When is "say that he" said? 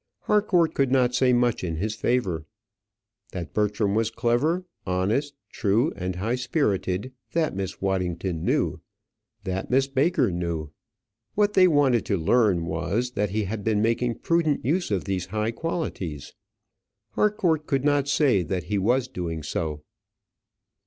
18.07-18.79